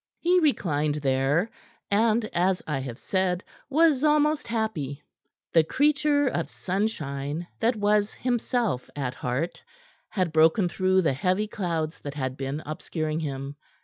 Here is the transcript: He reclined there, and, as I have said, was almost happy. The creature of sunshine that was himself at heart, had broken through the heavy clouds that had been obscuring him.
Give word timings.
He 0.17 0.39
reclined 0.39 0.95
there, 0.95 1.51
and, 1.91 2.25
as 2.33 2.63
I 2.65 2.79
have 2.79 2.97
said, 2.97 3.43
was 3.69 4.03
almost 4.03 4.47
happy. 4.47 5.03
The 5.53 5.63
creature 5.63 6.25
of 6.25 6.49
sunshine 6.49 7.45
that 7.59 7.75
was 7.75 8.15
himself 8.15 8.89
at 8.95 9.13
heart, 9.13 9.61
had 10.09 10.33
broken 10.33 10.67
through 10.67 11.03
the 11.03 11.13
heavy 11.13 11.45
clouds 11.45 11.99
that 11.99 12.15
had 12.15 12.35
been 12.35 12.63
obscuring 12.65 13.19
him. 13.19 13.57